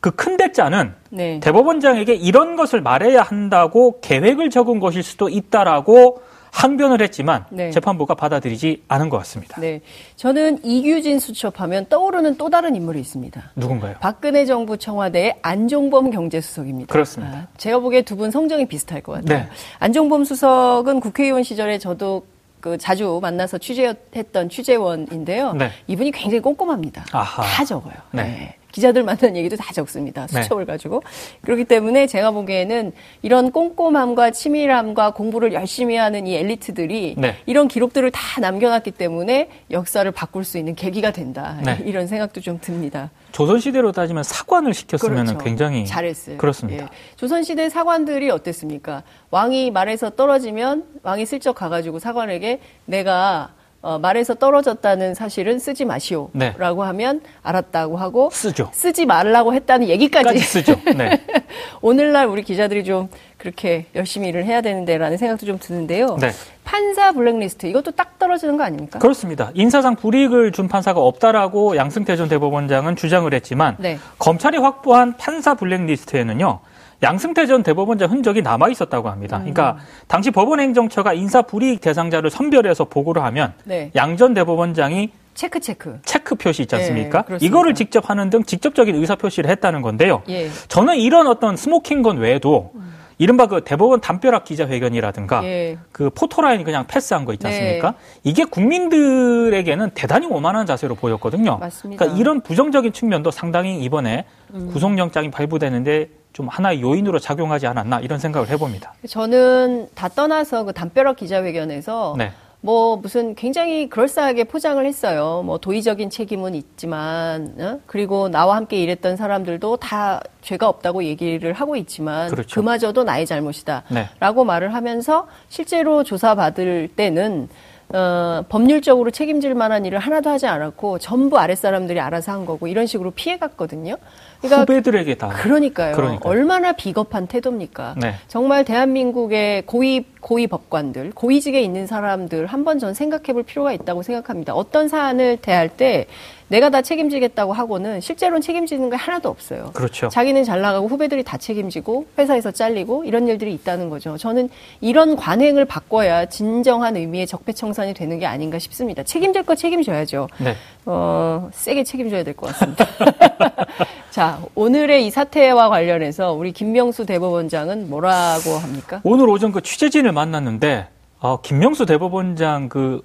그 0.00 0.12
큰 0.22 0.36
대자는 0.36 0.94
네. 1.10 1.40
대법원장에게 1.40 2.14
이런 2.14 2.54
것을 2.54 2.80
말해야 2.80 3.22
한다고 3.22 4.00
계획을 4.00 4.50
적은 4.50 4.78
것일 4.78 5.02
수도 5.02 5.28
있다라고 5.28 6.22
항변을 6.52 7.00
했지만 7.02 7.46
네. 7.50 7.70
재판부가 7.70 8.14
받아들이지 8.14 8.84
않은 8.86 9.08
것 9.08 9.16
같습니다. 9.18 9.58
네. 9.60 9.80
저는 10.16 10.64
이규진 10.64 11.18
수첩하면 11.18 11.86
떠오르는 11.88 12.36
또 12.36 12.50
다른 12.50 12.76
인물이 12.76 13.00
있습니다. 13.00 13.52
누군가요? 13.56 13.96
박근혜 14.00 14.44
정부 14.44 14.76
청와대의 14.76 15.38
안종범 15.42 16.10
경제수석입니다. 16.10 16.92
그렇습니다. 16.92 17.36
아, 17.36 17.46
제가 17.56 17.78
보기에 17.80 18.02
두 18.02 18.16
분 18.16 18.30
성정이 18.30 18.66
비슷할 18.66 19.00
것 19.00 19.12
같아요. 19.12 19.38
네. 19.40 19.48
안종범 19.78 20.24
수석은 20.24 21.00
국회의원 21.00 21.42
시절에 21.42 21.78
저도 21.78 22.26
그 22.60 22.76
자주 22.78 23.18
만나서 23.20 23.58
취재했던 23.58 24.48
취재원인데요. 24.50 25.54
네. 25.54 25.70
이분이 25.88 26.12
굉장히 26.12 26.40
꼼꼼합니다. 26.42 27.04
아하. 27.10 27.42
다 27.42 27.64
적어요. 27.64 27.94
네. 28.12 28.54
기자들 28.72 29.04
만난 29.04 29.36
얘기도 29.36 29.56
다 29.56 29.72
적습니다. 29.72 30.26
네. 30.26 30.42
수첩을 30.42 30.66
가지고. 30.66 31.02
그렇기 31.42 31.64
때문에 31.64 32.06
제가 32.06 32.30
보기에는 32.32 32.92
이런 33.20 33.52
꼼꼼함과 33.52 34.32
치밀함과 34.32 35.12
공부를 35.12 35.52
열심히 35.52 35.96
하는 35.96 36.26
이 36.26 36.34
엘리트들이 36.34 37.14
네. 37.18 37.36
이런 37.46 37.68
기록들을 37.68 38.10
다 38.10 38.40
남겨놨기 38.40 38.92
때문에 38.92 39.48
역사를 39.70 40.10
바꿀 40.10 40.44
수 40.44 40.58
있는 40.58 40.74
계기가 40.74 41.12
된다. 41.12 41.58
네. 41.64 41.78
이런 41.84 42.06
생각도 42.06 42.40
좀 42.40 42.58
듭니다. 42.60 43.10
조선시대로 43.32 43.92
따지면 43.92 44.22
사관을 44.24 44.74
시켰으면 44.74 45.26
그렇죠. 45.26 45.38
굉장히 45.44 45.86
잘했어요. 45.86 46.38
그렇습니다. 46.38 46.84
예. 46.84 46.88
조선시대 47.16 47.68
사관들이 47.68 48.30
어땠습니까? 48.30 49.02
왕이 49.30 49.70
말에서 49.70 50.10
떨어지면 50.10 50.84
왕이 51.02 51.26
슬쩍 51.26 51.54
가가지고 51.54 51.98
사관에게 51.98 52.60
내가 52.86 53.52
어, 53.82 53.98
말에서 53.98 54.34
떨어졌다는 54.34 55.14
사실은 55.14 55.58
쓰지 55.58 55.84
마시오라고 55.84 56.32
네. 56.34 56.56
하면 56.86 57.20
알았다고 57.42 57.96
하고 57.96 58.30
쓰죠. 58.30 58.70
쓰지 58.72 59.06
말라고 59.06 59.54
했다는 59.54 59.88
얘기까지 59.88 60.24
까지 60.24 60.38
쓰죠. 60.38 60.76
네. 60.96 61.20
오늘날 61.82 62.28
우리 62.28 62.44
기자들이 62.44 62.84
좀 62.84 63.08
그렇게 63.38 63.86
열심히 63.96 64.28
일을 64.28 64.44
해야 64.44 64.60
되는데라는 64.60 65.16
생각도 65.16 65.46
좀 65.46 65.58
드는데요. 65.58 66.16
네. 66.20 66.30
판사 66.62 67.10
블랙리스트 67.10 67.66
이것도 67.66 67.90
딱 67.90 68.20
떨어지는 68.20 68.56
거 68.56 68.62
아닙니까? 68.62 69.00
그렇습니다. 69.00 69.50
인사상 69.54 69.96
불이익을 69.96 70.52
준 70.52 70.68
판사가 70.68 71.00
없다라고 71.00 71.76
양승태 71.76 72.14
전 72.14 72.28
대법원장은 72.28 72.94
주장을 72.94 73.34
했지만 73.34 73.76
네. 73.80 73.98
검찰이 74.20 74.58
확보한 74.58 75.16
판사 75.16 75.54
블랙리스트에는요. 75.54 76.60
양승태 77.02 77.46
전 77.46 77.62
대법원장 77.62 78.10
흔적이 78.10 78.42
남아 78.42 78.68
있었다고 78.68 79.08
합니다. 79.08 79.38
음. 79.38 79.52
그러니까 79.52 79.78
당시 80.06 80.30
법원행정처가 80.30 81.14
인사 81.14 81.42
불이익 81.42 81.80
대상자를 81.80 82.30
선별해서 82.30 82.84
보고를 82.84 83.22
하면 83.24 83.54
네. 83.64 83.90
양전 83.94 84.34
대법원장이 84.34 85.10
체크 85.34 85.60
체크 85.60 85.98
체크 86.04 86.34
표시 86.34 86.62
있지 86.62 86.74
않습니까? 86.76 87.24
네, 87.28 87.38
이거를 87.40 87.74
직접 87.74 88.10
하는 88.10 88.30
등 88.30 88.44
직접적인 88.44 88.94
의사 88.94 89.16
표시를 89.16 89.50
했다는 89.50 89.82
건데요. 89.82 90.22
예. 90.28 90.48
저는 90.68 90.96
이런 90.96 91.26
어떤 91.26 91.56
smoking 91.56 92.02
gun 92.02 92.18
외에도 92.18 92.70
음. 92.74 92.92
이른바 93.22 93.46
그 93.46 93.62
대법원 93.62 94.00
담벼락 94.00 94.42
기자회견이라든가 94.42 95.44
예. 95.44 95.78
그 95.92 96.10
포토라인 96.10 96.64
그냥 96.64 96.88
패스한 96.88 97.24
거 97.24 97.32
있지 97.32 97.46
네. 97.46 97.52
않습니까? 97.52 97.90
네. 97.92 97.96
이게 98.24 98.44
국민들에게는 98.44 99.90
대단히 99.94 100.26
오만한 100.26 100.66
자세로 100.66 100.96
보였거든요. 100.96 101.58
맞습니다. 101.58 102.04
그러니까 102.04 102.20
이런 102.20 102.40
부정적인 102.40 102.92
측면도 102.92 103.30
상당히 103.30 103.78
이번에 103.84 104.24
음. 104.54 104.70
구속영장이 104.72 105.30
발부되는데 105.30 106.08
좀 106.32 106.48
하나의 106.48 106.82
요인으로 106.82 107.20
작용하지 107.20 107.68
않았나 107.68 108.00
이런 108.00 108.18
생각을 108.18 108.48
해봅니다. 108.48 108.92
저는 109.08 109.86
다 109.94 110.08
떠나서 110.08 110.64
그 110.64 110.72
담벼락 110.72 111.14
기자회견에서 111.14 112.16
네. 112.18 112.32
뭐 112.64 112.96
무슨 112.96 113.34
굉장히 113.34 113.88
그럴싸하게 113.88 114.44
포장을 114.44 114.84
했어요. 114.86 115.42
뭐 115.44 115.58
도의적인 115.58 116.10
책임은 116.10 116.54
있지만 116.54 117.54
어? 117.58 117.80
그리고 117.86 118.28
나와 118.28 118.54
함께 118.56 118.80
일했던 118.80 119.16
사람들도 119.16 119.78
다 119.78 120.20
죄가 120.42 120.68
없다고 120.68 121.02
얘기를 121.02 121.52
하고 121.52 121.74
있지만 121.74 122.30
그렇죠. 122.30 122.60
그마저도 122.60 123.02
나의 123.02 123.26
잘못이다라고 123.26 124.44
네. 124.44 124.46
말을 124.46 124.74
하면서 124.74 125.26
실제로 125.48 126.04
조사받을 126.04 126.90
때는 126.94 127.48
어, 127.92 128.44
법률적으로 128.48 129.10
책임질 129.10 129.54
만한 129.54 129.84
일을 129.84 129.98
하나도 129.98 130.30
하지 130.30 130.46
않았고 130.46 130.98
전부 130.98 131.38
아랫사람들이 131.38 132.00
알아서 132.00 132.32
한 132.32 132.46
거고 132.46 132.68
이런 132.68 132.86
식으로 132.86 133.10
피해갔거든요. 133.10 133.96
그러니까 134.42 134.60
후배들에게 134.62 135.14
다. 135.14 135.28
그러니까요. 135.28 135.94
그러니까요. 135.96 136.30
얼마나 136.30 136.72
비겁한 136.72 137.26
태도입니까? 137.26 137.94
네. 137.98 138.14
정말 138.28 138.64
대한민국의 138.64 139.62
고위 139.66 140.04
고위 140.20 140.46
법관들, 140.46 141.12
고위직에 141.14 141.60
있는 141.60 141.86
사람들 141.86 142.46
한 142.46 142.62
번 142.64 142.78
전 142.78 142.94
생각해 142.94 143.32
볼 143.32 143.42
필요가 143.42 143.72
있다고 143.72 144.02
생각합니다. 144.02 144.54
어떤 144.54 144.88
사안을 144.88 145.38
대할 145.42 145.68
때 145.68 146.06
내가 146.48 146.70
다 146.70 146.82
책임지겠다고 146.82 147.52
하고는 147.52 148.00
실제로는 148.00 148.40
책임지는 148.42 148.90
게 148.90 148.96
하나도 148.96 149.28
없어요. 149.28 149.70
그렇죠. 149.72 150.08
자기는 150.08 150.44
잘 150.44 150.60
나가고 150.60 150.86
후배들이 150.86 151.22
다 151.24 151.38
책임지고 151.38 152.06
회사에서 152.18 152.50
잘리고 152.50 153.04
이런 153.04 153.26
일들이 153.26 153.52
있다는 153.54 153.88
거죠. 153.88 154.16
저는 154.18 154.48
이런 154.80 155.16
관행을 155.16 155.64
바꿔야 155.64 156.26
진정한 156.26 156.96
의미의 156.96 157.26
적폐청산이 157.26 157.94
되는 157.94 158.18
게 158.18 158.26
아닌가 158.26 158.58
싶습니다. 158.58 159.02
책임질 159.02 159.44
거 159.44 159.54
책임져야죠. 159.54 160.28
네. 160.38 160.54
어, 160.86 161.48
세게 161.52 161.84
책임져야 161.84 162.22
될 162.22 162.34
것 162.34 162.46
같습니다. 162.52 162.86
자, 164.12 164.38
오늘의 164.54 165.06
이 165.06 165.10
사태와 165.10 165.70
관련해서 165.70 166.34
우리 166.34 166.52
김명수 166.52 167.06
대법원장은 167.06 167.88
뭐라고 167.88 168.58
합니까? 168.58 169.00
오늘 169.04 169.26
오전 169.26 169.52
그 169.52 169.62
취재진을 169.62 170.12
만났는데 170.12 170.86
어, 171.20 171.40
김명수 171.40 171.86
대법원장 171.86 172.68
그 172.68 173.00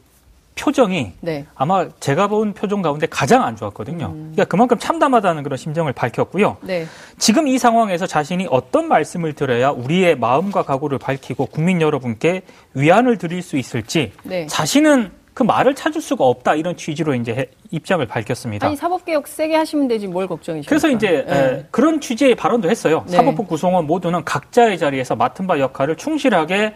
표정이 0.59 1.13
네. 1.21 1.45
아마 1.55 1.87
제가 2.01 2.27
본 2.27 2.51
표정 2.51 2.81
가운데 2.81 3.07
가장 3.07 3.45
안 3.45 3.55
좋았거든요. 3.55 4.07
음. 4.07 4.31
그러니까 4.33 4.43
그만큼 4.45 4.77
참담하다는 4.79 5.43
그런 5.43 5.55
심정을 5.55 5.93
밝혔고요. 5.93 6.57
네. 6.63 6.85
지금 7.17 7.47
이 7.47 7.57
상황에서 7.57 8.05
자신이 8.05 8.47
어떤 8.49 8.89
말씀을 8.89 9.31
드려야 9.31 9.69
우리의 9.69 10.17
마음과 10.17 10.63
각오를 10.63 10.97
밝히고 10.97 11.45
국민 11.45 11.81
여러분께 11.81 12.41
위안을 12.73 13.17
드릴 13.17 13.41
수 13.41 13.55
있을지 13.55 14.11
네. 14.23 14.45
자신은 14.47 15.11
그 15.37 15.43
말을 15.43 15.75
찾을 15.75 16.01
수가 16.01 16.25
없다 16.25 16.55
이런 16.55 16.75
취지로 16.75 17.13
이제 17.13 17.51
입장을 17.69 18.03
밝혔습니다. 18.07 18.65
아니 18.65 18.75
사법개혁 18.75 19.27
세게 19.27 19.55
하시면 19.55 19.87
되지 19.87 20.07
뭘 20.07 20.25
걱정이십니까? 20.27 20.67
그래서 20.67 20.89
이제 20.89 21.23
네. 21.27 21.59
에, 21.59 21.65
그런 21.69 22.01
취지의 22.01 22.33
발언도 22.33 22.67
했어요. 22.71 23.03
네. 23.05 23.17
사법부 23.17 23.45
구성원 23.45 23.85
모두는 23.85 24.25
각자의 24.25 24.79
자리에서 24.79 25.15
맡은 25.15 25.45
바 25.45 25.59
역할을 25.59 25.95
충실하게 25.95 26.73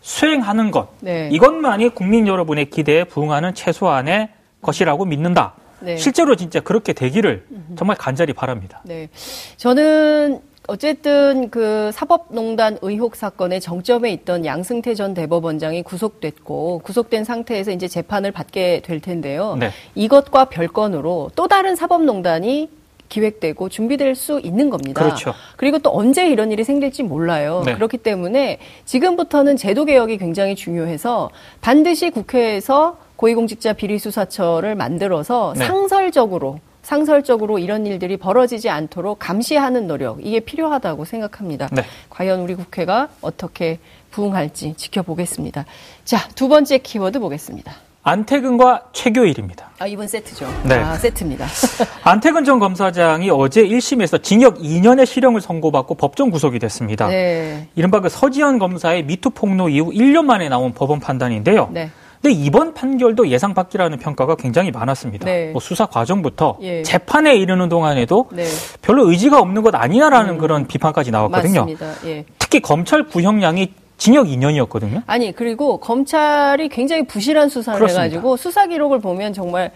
수행하는 0.00 0.70
것 0.70 0.88
네. 1.00 1.28
이것만이 1.30 1.90
국민 1.90 2.26
여러분의 2.26 2.70
기대에 2.70 3.04
부응하는 3.04 3.52
최소한의 3.52 4.30
것이라고 4.62 5.04
믿는다. 5.04 5.52
네. 5.80 5.98
실제로 5.98 6.34
진짜 6.34 6.60
그렇게 6.60 6.94
되기를 6.94 7.44
정말 7.76 7.98
간절히 7.98 8.32
바랍니다. 8.32 8.80
네. 8.86 9.10
저는 9.58 10.40
어쨌든 10.68 11.48
그 11.48 11.90
사법농단 11.92 12.78
의혹 12.82 13.16
사건의 13.16 13.58
정점에 13.58 14.12
있던 14.12 14.44
양승태 14.44 14.94
전 14.94 15.14
대법원장이 15.14 15.82
구속됐고 15.82 16.82
구속된 16.84 17.24
상태에서 17.24 17.70
이제 17.70 17.88
재판을 17.88 18.32
받게 18.32 18.82
될 18.84 19.00
텐데요. 19.00 19.56
네. 19.58 19.70
이것과 19.94 20.44
별건으로 20.44 21.30
또 21.34 21.48
다른 21.48 21.74
사법농단이 21.74 22.68
기획되고 23.08 23.70
준비될 23.70 24.14
수 24.14 24.40
있는 24.40 24.68
겁니다. 24.68 25.02
그렇죠. 25.02 25.32
그리고 25.56 25.78
또 25.78 25.90
언제 25.96 26.28
이런 26.28 26.52
일이 26.52 26.64
생길지 26.64 27.02
몰라요. 27.02 27.62
네. 27.64 27.74
그렇기 27.74 27.96
때문에 27.96 28.58
지금부터는 28.84 29.56
제도 29.56 29.86
개혁이 29.86 30.18
굉장히 30.18 30.54
중요해서 30.54 31.30
반드시 31.62 32.10
국회에서 32.10 32.98
고위공직자 33.16 33.72
비리수사처를 33.72 34.74
만들어서 34.74 35.54
네. 35.56 35.64
상설적으로 35.64 36.60
상설적으로 36.88 37.58
이런 37.58 37.84
일들이 37.84 38.16
벌어지지 38.16 38.70
않도록 38.70 39.18
감시하는 39.18 39.86
노력 39.86 40.24
이게 40.24 40.40
필요하다고 40.40 41.04
생각합니다. 41.04 41.68
네. 41.70 41.82
과연 42.08 42.40
우리 42.40 42.54
국회가 42.54 43.08
어떻게 43.20 43.78
부응할지 44.10 44.72
지켜보겠습니다. 44.74 45.66
자, 46.06 46.26
두 46.34 46.48
번째 46.48 46.78
키워드 46.78 47.20
보겠습니다. 47.20 47.74
안태근과 48.04 48.84
최교일입니다. 48.94 49.68
아, 49.78 49.86
이번 49.86 50.08
세트죠. 50.08 50.46
네. 50.64 50.76
아, 50.76 50.94
세트입니다. 50.94 51.46
안태근 52.04 52.44
전 52.44 52.58
검사장이 52.58 53.28
어제 53.28 53.62
1심에서 53.64 54.22
징역 54.22 54.56
2년의 54.56 55.04
실형을 55.04 55.42
선고받고 55.42 55.94
법정 55.96 56.30
구속이 56.30 56.58
됐습니다. 56.58 57.08
네. 57.08 57.68
이른바 57.74 58.00
그 58.00 58.08
서지현 58.08 58.58
검사의 58.58 59.04
미투 59.04 59.28
폭로 59.30 59.68
이후 59.68 59.92
1년 59.92 60.24
만에 60.24 60.48
나온 60.48 60.72
법원 60.72 61.00
판단인데요. 61.00 61.68
네. 61.70 61.90
근데 62.20 62.34
이번 62.34 62.74
판결도 62.74 63.28
예상 63.28 63.54
밖이라는 63.54 63.98
평가가 63.98 64.34
굉장히 64.34 64.70
많았습니다. 64.70 65.24
네. 65.24 65.50
뭐 65.52 65.60
수사 65.60 65.86
과정부터 65.86 66.58
예. 66.62 66.82
재판에 66.82 67.36
이르는 67.36 67.68
동안에도 67.68 68.28
네. 68.32 68.44
별로 68.82 69.08
의지가 69.08 69.40
없는 69.40 69.62
것 69.62 69.74
아니냐라는 69.74 70.34
음. 70.34 70.38
그런 70.38 70.66
비판까지 70.66 71.10
나왔거든요. 71.10 71.60
맞습니다. 71.60 71.92
예. 72.06 72.24
특히 72.38 72.60
검찰 72.60 73.04
구형량이 73.04 73.72
징역 73.98 74.26
2년이었거든요. 74.26 75.02
아니 75.06 75.32
그리고 75.32 75.78
검찰이 75.78 76.68
굉장히 76.68 77.06
부실한 77.06 77.48
수사를 77.48 77.78
그렇습니다. 77.78 78.02
해가지고 78.02 78.36
수사 78.36 78.66
기록을 78.66 79.00
보면 79.00 79.32
정말 79.32 79.70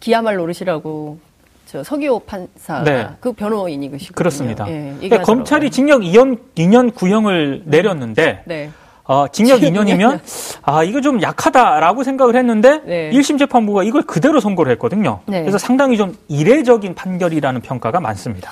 기야말 0.00 0.36
노릇이라고 0.36 1.18
저 1.66 1.82
서기호 1.82 2.20
판사 2.20 2.82
네. 2.84 3.08
그 3.20 3.32
변호인이 3.32 3.90
그시고 3.90 4.14
그렇습니다. 4.14 4.66
예, 4.68 4.94
그러니까 5.00 5.22
검찰이 5.22 5.70
징역 5.70 6.02
2년 6.02 6.38
2년 6.54 6.94
구형을 6.94 7.62
내렸는데 7.66 8.42
네. 8.46 8.70
어, 9.06 9.28
징역 9.28 9.60
2년이면 9.60 10.20
아 10.62 10.82
이거 10.82 11.00
좀 11.00 11.20
약하다라고 11.20 12.04
생각을 12.04 12.36
했는데 12.36 12.80
네. 12.84 13.10
1심 13.10 13.38
재판부가 13.38 13.82
이걸 13.82 14.02
그대로 14.02 14.40
선고를 14.40 14.72
했거든요. 14.72 15.20
네. 15.26 15.40
그래서 15.40 15.58
상당히 15.58 15.96
좀 15.96 16.16
이례적인 16.28 16.94
판결이라는 16.94 17.60
평가가 17.60 18.00
많습니다. 18.00 18.50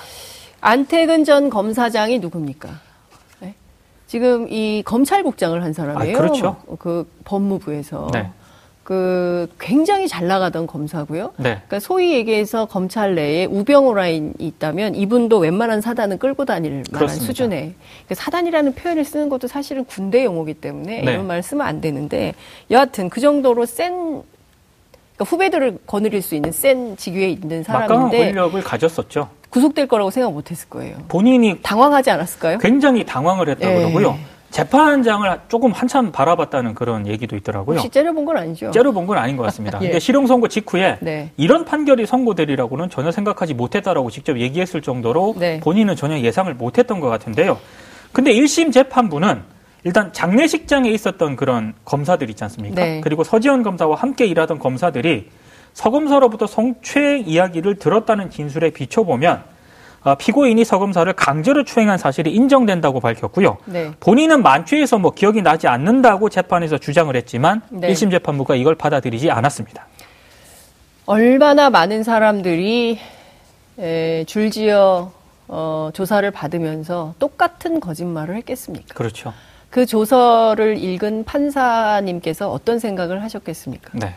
안태근 0.61 1.23
전 1.25 1.49
검사장이 1.49 2.19
누굽니까? 2.19 2.69
지금 4.13 4.47
이 4.47 4.83
검찰국장을 4.85 5.63
한 5.63 5.73
사람이에요. 5.73 6.15
아, 6.15 6.19
그렇죠. 6.19 6.55
그 6.77 7.11
법무부에서. 7.25 8.09
네. 8.13 8.29
그 8.83 9.49
굉장히 9.59 10.07
잘 10.07 10.27
나가던 10.27 10.67
검사고요. 10.67 11.33
네. 11.37 11.53
그러니까 11.53 11.79
소위 11.79 12.13
얘기해서 12.13 12.65
검찰 12.65 13.15
내에 13.15 13.45
우병우 13.45 13.93
라인이 13.93 14.33
있다면 14.37 14.95
이분도 14.95 15.37
웬만한 15.37 15.79
사단은 15.79 16.17
끌고 16.17 16.43
다닐 16.45 16.83
만한 16.91 17.07
수준의 17.07 17.59
그러니까 17.59 18.15
사단이라는 18.15 18.75
표현을 18.75 19.05
쓰는 19.05 19.29
것도 19.29 19.47
사실은 19.47 19.85
군대 19.85 20.25
용어기 20.25 20.55
때문에 20.55 21.01
네. 21.01 21.13
이런 21.13 21.27
말 21.27 21.41
쓰면 21.41 21.65
안 21.65 21.79
되는데 21.79 22.33
여하튼 22.71 23.09
그 23.09 23.21
정도로 23.21 23.65
센 23.65 23.93
그러니까 25.15 25.25
후배들을 25.25 25.77
거느릴 25.87 26.21
수 26.21 26.35
있는 26.35 26.51
센 26.51 26.97
직위에 26.97 27.29
있는 27.29 27.63
사람인데 27.63 28.25
권력을 28.25 28.61
가졌었죠. 28.61 29.29
구속될 29.49 29.87
거라고 29.87 30.09
생각 30.09 30.33
못했을 30.33 30.67
거예요. 30.67 30.97
본인이 31.07 31.59
당황하지 31.61 32.09
않았을까요? 32.09 32.57
굉장히 32.57 33.05
당황을 33.05 33.49
했다고 33.49 33.71
예. 33.71 33.77
그러고요. 33.77 34.17
재판장을 34.53 35.39
조금 35.47 35.71
한참 35.71 36.11
바라봤다는 36.11 36.75
그런 36.75 37.07
얘기도 37.07 37.35
있더라고요. 37.35 37.77
혹시 37.77 37.89
째려본 37.89 38.23
건 38.23 38.37
아니죠? 38.37 38.69
째려본 38.69 39.07
건 39.07 39.17
아닌 39.17 39.35
것 39.35 39.41
같습니다. 39.43 39.79
예. 39.83 39.97
실형 39.97 40.27
선고 40.27 40.47
직후에 40.47 40.99
네. 41.01 41.31
이런 41.37 41.65
판결이 41.65 42.05
선고되리라고는 42.05 42.91
전혀 42.91 43.09
생각하지 43.09 43.55
못했다라고 43.55 44.11
직접 44.11 44.39
얘기했을 44.39 44.83
정도로 44.83 45.33
네. 45.39 45.59
본인은 45.59 45.95
전혀 45.95 46.19
예상을 46.19 46.53
못했던 46.53 46.99
것 46.99 47.09
같은데요. 47.09 47.57
근데 48.11 48.31
1심 48.31 48.71
재판부는 48.71 49.41
일단 49.85 50.13
장례식장에 50.13 50.87
있었던 50.91 51.35
그런 51.35 51.73
검사들 51.83 52.29
있지 52.29 52.43
않습니까? 52.43 52.75
네. 52.75 53.01
그리고 53.03 53.23
서지현 53.23 53.63
검사와 53.63 53.95
함께 53.95 54.27
일하던 54.27 54.59
검사들이 54.59 55.29
서 55.73 55.89
검사로부터 55.89 56.45
성추행 56.45 57.23
이야기를 57.25 57.77
들었다는 57.77 58.29
진술에 58.29 58.69
비춰보면 58.69 59.37
어, 59.37 59.52
피고인이 60.19 60.63
서검사를 60.65 61.11
강제로 61.13 61.63
추행한 61.63 61.97
사실이 61.97 62.31
인정된다고 62.31 62.99
밝혔고요. 62.99 63.57
네. 63.65 63.91
본인은 63.99 64.43
만취해서 64.43 64.97
뭐 64.99 65.11
기억이 65.11 65.41
나지 65.41 65.67
않는다고 65.67 66.29
재판에서 66.29 66.77
주장을 66.77 67.15
했지만 67.15 67.61
네. 67.69 67.91
1심 67.91 68.11
재판부가 68.11 68.55
이걸 68.55 68.75
받아들이지 68.75 69.31
않았습니다. 69.31 69.87
얼마나 71.05 71.69
많은 71.69 72.03
사람들이 72.03 72.99
에, 73.79 74.23
줄지어 74.25 75.11
어, 75.47 75.89
조사를 75.93 76.29
받으면서 76.31 77.13
똑같은 77.19 77.79
거짓말을 77.79 78.35
했겠습니까? 78.37 78.93
그렇죠. 78.93 79.33
그 79.69 79.85
조서를 79.85 80.77
읽은 80.77 81.23
판사님께서 81.25 82.51
어떤 82.51 82.79
생각을 82.79 83.23
하셨겠습니까? 83.23 83.91
네. 83.93 84.15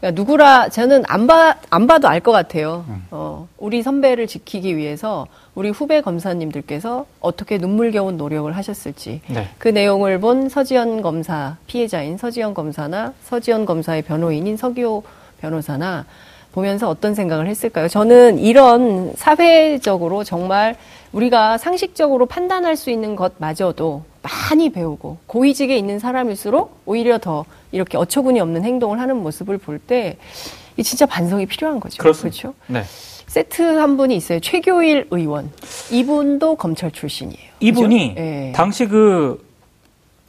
그러니까 0.00 0.20
누구라 0.20 0.68
저는 0.68 1.02
안, 1.08 1.26
봐, 1.26 1.56
안 1.70 1.86
봐도 1.86 2.08
알 2.08 2.20
것 2.20 2.30
같아요. 2.32 2.84
어, 3.10 3.48
우리 3.58 3.82
선배를 3.82 4.26
지키기 4.26 4.76
위해서 4.76 5.26
우리 5.54 5.70
후배 5.70 6.00
검사님들께서 6.00 7.06
어떻게 7.20 7.58
눈물겨운 7.58 8.16
노력을 8.16 8.50
하셨을지 8.56 9.20
네. 9.28 9.48
그 9.58 9.68
내용을 9.68 10.20
본 10.20 10.48
서지현 10.48 11.02
검사 11.02 11.56
피해자인 11.66 12.16
서지현 12.16 12.54
검사나 12.54 13.12
서지현 13.24 13.66
검사의 13.66 14.02
변호인인 14.02 14.56
서기호 14.56 15.02
변호사나 15.40 16.06
보면서 16.52 16.88
어떤 16.88 17.14
생각을 17.14 17.46
했을까요? 17.46 17.88
저는 17.88 18.38
이런 18.38 19.12
사회적으로 19.16 20.24
정말 20.24 20.76
우리가 21.12 21.58
상식적으로 21.58 22.26
판단할 22.26 22.76
수 22.76 22.90
있는 22.90 23.16
것마저도 23.16 24.02
많이 24.22 24.70
배우고 24.70 25.18
고위직에 25.26 25.76
있는 25.76 25.98
사람일수록 25.98 26.80
오히려 26.86 27.18
더 27.18 27.44
이렇게 27.72 27.96
어처구니 27.98 28.40
없는 28.40 28.64
행동을 28.64 29.00
하는 29.00 29.22
모습을 29.22 29.58
볼때 29.58 30.16
진짜 30.82 31.06
반성이 31.06 31.46
필요한 31.46 31.80
거죠. 31.80 31.98
그렇습니다. 31.98 32.40
그렇죠? 32.40 32.54
네. 32.66 32.82
세트 33.26 33.62
한 33.62 33.96
분이 33.96 34.16
있어요. 34.16 34.40
최교일 34.40 35.08
의원. 35.10 35.50
이분도 35.90 36.56
검찰 36.56 36.90
출신이에요. 36.90 37.50
이분이 37.60 38.08
그죠? 38.14 38.20
예. 38.20 38.52
당시 38.54 38.86
그 38.86 39.46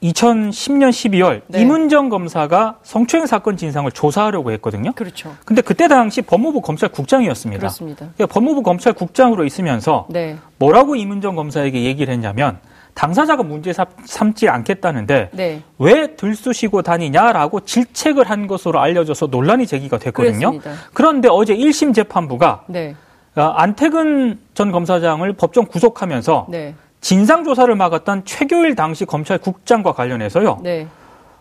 2010년 0.04 0.90
12월 0.90 1.42
네. 1.48 1.62
이문정 1.62 2.10
검사가 2.10 2.80
성추행 2.84 3.26
사건 3.26 3.58
진상을 3.58 3.90
조사하려고 3.92 4.52
했거든요. 4.54 4.94
그렇죠. 4.94 5.36
근데 5.46 5.62
그때 5.62 5.88
당시 5.88 6.22
법무부 6.22 6.62
검찰국장이었습니다. 6.62 7.60
그렇습니다. 7.60 8.10
그러니까 8.16 8.34
법무부 8.34 8.64
검찰국장으로 8.64 9.46
있으면서 9.46 10.08
네. 10.10 10.38
뭐라고 10.58 10.96
이문정 10.96 11.36
검사에게 11.36 11.84
얘기를 11.84 12.14
했냐면 12.14 12.60
당사자가 13.04 13.44
문제 13.44 13.72
삼- 13.72 13.86
삼지 14.04 14.50
않겠다는데 14.50 15.30
네. 15.32 15.62
왜 15.78 16.18
들쑤시고 16.18 16.82
다니냐라고 16.82 17.62
질책을 17.62 18.30
한 18.30 18.46
것으로 18.46 18.82
알려져서 18.82 19.28
논란이 19.28 19.68
제기가 19.68 19.98
됐거든요. 19.98 20.52
그랬습니다. 20.52 20.72
그런데 20.94 21.30
어제 21.32 21.56
1심 21.56 21.96
재판부가 21.96 22.66
네. 22.68 22.96
어, 23.38 23.42
안태근 23.42 24.38
전 24.54 24.72
검사장을 24.74 25.32
법정 25.34 25.64
구속하면서 25.66 26.48
네. 26.50 26.76
진상조사를 27.00 27.74
막았던 27.74 28.26
최교일 28.26 28.76
당시 28.76 29.06
검찰국장과 29.06 29.94
관련해서요. 29.94 30.60
네. 30.62 30.86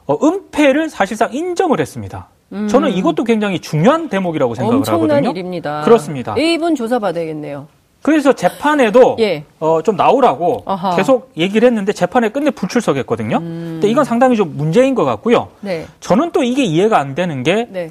어, 0.07 0.17
은폐를 0.25 0.89
사실상 0.89 1.33
인정을 1.33 1.81
했습니다. 1.81 2.29
저는 2.71 2.93
이것도 2.93 3.25
굉장히 3.25 3.59
중요한 3.59 4.09
대목이라고 4.09 4.55
생각을 4.55 4.77
음. 4.77 4.79
엄청난 4.79 5.11
하거든요. 5.11 5.31
일입니다. 5.33 5.83
그렇습니다. 5.83 6.37
이분 6.39 6.77
조사받아야겠네요. 6.77 7.67
그래서 8.03 8.33
재판에도 8.33 9.17
예. 9.21 9.45
어, 9.59 9.83
좀 9.83 9.97
나오라고 9.97 10.63
아하. 10.67 10.93
음. 10.93 10.97
계속 10.97 11.33
얘기를 11.37 11.67
했는데 11.67 11.93
재판에 11.93 12.29
끝내 12.29 12.51
불출석했거든요. 12.51 13.39
근데 13.41 13.89
이건 13.89 14.05
상당히 14.05 14.37
좀 14.37 14.57
문제인 14.57 14.95
것 14.95 15.05
같고요. 15.05 15.49
네. 15.61 15.87
저는 16.01 16.31
또 16.33 16.43
이게 16.43 16.65
이해가 16.65 16.99
안 16.99 17.15
되는 17.15 17.43
게 17.43 17.67
네. 17.71 17.91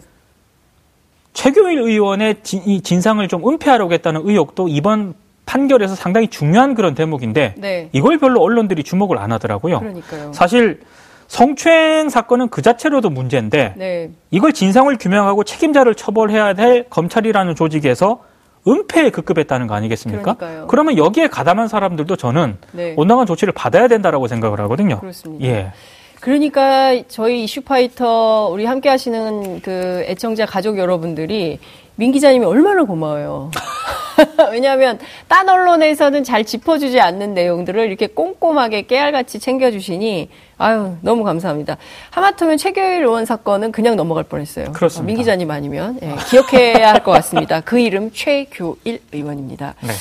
최교일 1.33 1.79
의원의 1.79 2.37
진, 2.43 2.63
이 2.65 2.81
진상을 2.81 3.27
좀 3.27 3.47
은폐하려고 3.47 3.93
했다는 3.93 4.21
의혹도 4.23 4.67
이번 4.67 5.13
판결에서 5.45 5.95
상당히 5.95 6.27
중요한 6.27 6.73
그런 6.73 6.95
대목인데 6.95 7.55
네. 7.57 7.89
이걸 7.91 8.17
별로 8.17 8.41
언론들이 8.41 8.83
주목을 8.83 9.17
안 9.17 9.31
하더라고요. 9.31 9.79
그러니까요. 9.79 10.33
사실 10.33 10.81
성추행 11.27 12.09
사건은 12.09 12.49
그 12.49 12.61
자체로도 12.61 13.09
문제인데 13.09 13.73
네. 13.77 14.09
이걸 14.31 14.53
진상을 14.53 14.95
규명하고 14.97 15.43
책임자를 15.43 15.95
처벌해야 15.95 16.53
될 16.53 16.85
검찰이라는 16.89 17.55
조직에서 17.55 18.19
은폐에 18.67 19.09
급급했다는 19.09 19.67
거 19.67 19.75
아니겠습니까? 19.75 20.33
그러니까요. 20.35 20.67
러면 20.69 20.97
여기에 20.97 21.27
가담한 21.27 21.67
사람들도 21.67 22.15
저는 22.15 22.57
네. 22.73 22.93
온당한 22.97 23.25
조치를 23.25 23.53
받아야 23.53 23.87
된다라고 23.87 24.27
생각을 24.27 24.59
하거든요. 24.61 24.99
그렇습니다. 24.99 25.45
예. 25.45 25.71
그러니까 26.19 27.03
저희 27.07 27.43
이슈파이터 27.43 28.49
우리 28.51 28.65
함께 28.65 28.89
하시는 28.89 29.61
그 29.61 30.03
애청자 30.07 30.45
가족 30.45 30.77
여러분들이 30.77 31.59
민 31.95 32.11
기자님이 32.11 32.45
얼마나 32.45 32.83
고마워요. 32.83 33.51
왜냐하면 34.51 34.99
딴 35.27 35.47
언론에서는 35.49 36.23
잘 36.23 36.43
짚어주지 36.45 36.99
않는 36.99 37.33
내용들을 37.33 37.87
이렇게 37.87 38.07
꼼꼼하게 38.07 38.83
깨알같이 38.83 39.39
챙겨주시니 39.39 40.29
아유 40.57 40.95
너무 41.01 41.23
감사합니다. 41.23 41.77
하마터면 42.11 42.57
최교일 42.57 43.03
의원 43.03 43.25
사건은 43.25 43.71
그냥 43.71 43.95
넘어갈 43.95 44.23
뻔했어요. 44.23 44.71
그렇습니다. 44.73 45.03
어, 45.03 45.05
민 45.05 45.17
기자님 45.17 45.51
아니면 45.51 45.99
예, 46.01 46.15
기억해야 46.29 46.93
할 46.93 47.03
것 47.03 47.11
같습니다. 47.11 47.61
그 47.65 47.79
이름 47.79 48.11
최교일 48.11 49.01
의원입니다. 49.11 49.75
네. 49.81 49.93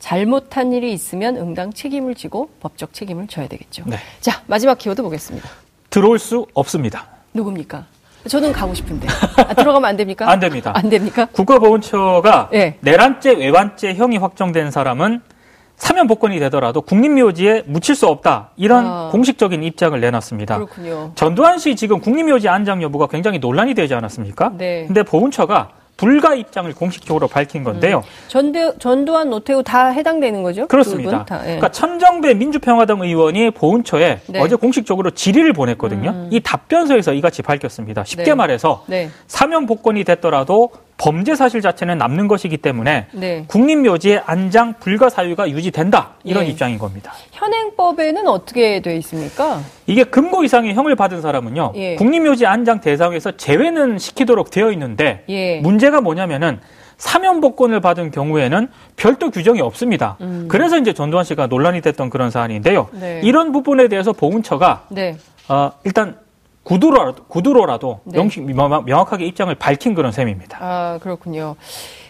잘못한 0.00 0.72
일이 0.72 0.92
있으면 0.92 1.36
응당 1.36 1.72
책임을 1.72 2.16
지고 2.16 2.50
법적 2.60 2.92
책임을 2.92 3.28
져야 3.28 3.46
되겠죠. 3.46 3.84
네. 3.86 3.96
자 4.20 4.42
마지막 4.46 4.76
키워드 4.76 5.00
보겠습니다. 5.02 5.48
들어올 5.90 6.18
수 6.18 6.46
없습니다. 6.54 7.06
누굽니까? 7.34 7.86
저는 8.28 8.52
가고 8.52 8.74
싶은데 8.74 9.08
아, 9.36 9.54
들어가면 9.54 9.88
안 9.88 9.96
됩니까? 9.96 10.30
안 10.30 10.38
됩니다. 10.40 10.72
안 10.74 10.88
됩니까? 10.88 11.26
국가보훈처가 11.32 12.50
예. 12.54 12.76
내란죄, 12.80 13.32
외환죄 13.32 13.94
형이 13.94 14.18
확정된 14.18 14.70
사람은 14.70 15.20
사면 15.76 16.06
복권이 16.06 16.38
되더라도 16.38 16.80
국립묘지에 16.82 17.64
묻힐 17.66 17.96
수 17.96 18.06
없다. 18.06 18.50
이런 18.56 18.86
아. 18.86 19.08
공식적인 19.10 19.64
입장을 19.64 20.00
내놨습니다. 20.00 20.56
그렇군요. 20.56 21.12
전두환 21.16 21.58
씨 21.58 21.74
지금 21.74 22.00
국립묘지 22.00 22.48
안장 22.48 22.82
여부가 22.82 23.08
굉장히 23.08 23.40
논란이 23.40 23.74
되지 23.74 23.94
않았습니까? 23.94 24.52
네. 24.56 24.84
근데 24.86 25.02
보훈처가 25.02 25.70
불가 26.02 26.34
입장을 26.34 26.74
공식적으로 26.74 27.28
밝힌 27.28 27.62
건데요. 27.62 28.02
전대, 28.26 28.72
전두환, 28.80 29.30
노태우 29.30 29.62
다 29.62 29.86
해당되는 29.86 30.42
거죠? 30.42 30.66
그렇습니다. 30.66 31.24
다, 31.24 31.38
예. 31.42 31.44
그러니까 31.44 31.70
천정배 31.70 32.34
민주평화당 32.34 33.00
의원이 33.02 33.52
보훈처에 33.52 34.18
네. 34.26 34.40
어제 34.40 34.56
공식적으로 34.56 35.12
질의를 35.12 35.52
보냈거든요. 35.52 36.26
이 36.32 36.40
답변서에서 36.40 37.12
이같이 37.12 37.42
밝혔습니다. 37.42 38.02
쉽게 38.02 38.24
네. 38.24 38.34
말해서 38.34 38.82
네. 38.88 39.10
사면 39.28 39.66
복권이 39.66 40.02
됐더라도 40.02 40.70
범죄 41.02 41.34
사실 41.34 41.60
자체는 41.60 41.98
남는 41.98 42.28
것이기 42.28 42.58
때문에 42.58 43.06
네. 43.10 43.44
국립묘지의 43.48 44.22
안장 44.24 44.74
불가 44.78 45.10
사유가 45.10 45.50
유지된다 45.50 46.12
이런 46.22 46.44
예. 46.44 46.50
입장인 46.50 46.78
겁니다. 46.78 47.12
현행법에는 47.32 48.28
어떻게 48.28 48.80
돼 48.80 48.96
있습니까? 48.98 49.60
이게 49.88 50.04
금고 50.04 50.44
이상의 50.44 50.74
형을 50.74 50.94
받은 50.94 51.20
사람은요 51.20 51.72
예. 51.74 51.96
국립묘지 51.96 52.46
안장 52.46 52.80
대상에서 52.80 53.36
제외는 53.36 53.98
시키도록 53.98 54.50
되어 54.50 54.70
있는데 54.70 55.24
예. 55.28 55.58
문제가 55.58 56.00
뭐냐면은 56.00 56.60
사면 56.98 57.40
복권을 57.40 57.80
받은 57.80 58.12
경우에는 58.12 58.68
별도 58.94 59.30
규정이 59.30 59.60
없습니다. 59.60 60.18
그래서 60.46 60.78
이제 60.78 60.92
전두환 60.92 61.24
씨가 61.24 61.48
논란이 61.48 61.80
됐던 61.80 62.10
그런 62.10 62.30
사안인데요. 62.30 62.90
음. 62.92 63.00
네. 63.00 63.20
이런 63.24 63.50
부분에 63.50 63.88
대해서 63.88 64.12
보훈처가 64.12 64.84
네. 64.90 65.16
어, 65.48 65.72
일단 65.82 66.21
구두로라도, 66.64 67.24
구두로라도 67.24 68.00
네. 68.04 68.18
명식, 68.18 68.42
명- 68.42 68.84
명확하게 68.84 69.26
입장을 69.26 69.52
밝힌 69.56 69.94
그런 69.94 70.12
셈입니다. 70.12 70.58
아, 70.60 70.98
그렇군요. 71.02 71.56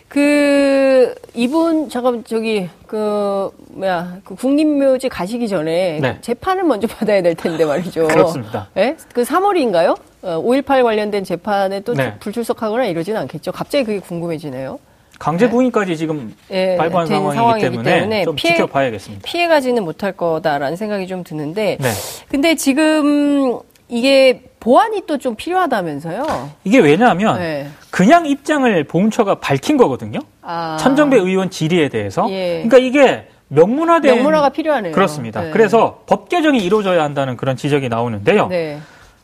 그, 0.09 1.15
이분, 1.35 1.89
잠깐, 1.89 2.23
저기, 2.27 2.69
그, 2.87 3.51
뭐야, 3.71 4.19
그 4.25 4.35
국립묘지 4.35 5.09
가시기 5.09 5.49
전에 5.49 5.99
네. 6.03 6.19
재판을 6.21 6.65
먼저 6.65 6.87
받아야 6.89 7.23
될 7.23 7.35
텐데 7.35 7.65
말이죠. 7.65 8.09
그렇습니다. 8.09 8.69
예? 8.77 8.97
그 9.15 9.23
3월인가요? 9.23 9.97
5.18 10.23 10.83
관련된 10.83 11.25
재판에 11.25 11.81
또 11.81 11.95
네. 11.95 12.15
불출석하거나 12.21 12.85
이러지는 12.85 13.23
않겠죠. 13.23 13.53
갑자기 13.53 13.85
그게 13.85 13.99
궁금해지네요. 14.01 14.79
강제 15.19 15.49
구인까지 15.49 15.97
지금 15.97 16.35
예, 16.51 16.77
발부한 16.77 17.07
된 17.07 17.17
상황이기, 17.17 17.37
상황이기 17.39 17.71
때문에, 17.71 17.95
때문에 17.95 18.25
좀 18.25 18.35
피해- 18.37 18.55
지켜봐야겠습니다. 18.55 19.23
피해가지는 19.25 19.85
못할 19.85 20.13
거다라는 20.13 20.77
생각이 20.77 21.07
좀 21.07 21.23
드는데. 21.25 21.79
네. 21.81 21.89
근데 22.29 22.55
지금 22.57 23.61
이게 23.89 24.43
보완이 24.61 25.03
또 25.07 25.19
좀 25.19 25.35
필요하다면서요? 25.37 26.51
이게 26.65 26.79
왜냐하면 26.79 27.39
네. 27.39 27.69
그냥 27.91 28.27
입장을 28.27 28.85
보훈처가 28.85 29.37
밝힌 29.37 29.77
거거든요. 29.77 30.21
아. 30.41 30.77
천정배 30.81 31.17
의원 31.17 31.51
질의에 31.51 31.89
대해서. 31.89 32.27
예. 32.31 32.63
그러니까 32.67 32.79
이게 32.79 33.29
명문화된 33.49 34.15
명문화가 34.15 34.49
필요하네요. 34.51 34.93
그렇습니다. 34.93 35.43
네. 35.43 35.51
그래서 35.51 36.03
법 36.07 36.29
개정이 36.29 36.59
이루어져야 36.65 37.03
한다는 37.05 37.37
그런 37.37 37.57
지적이 37.57 37.89
나오는데요. 37.89 38.47
네. 38.49 38.79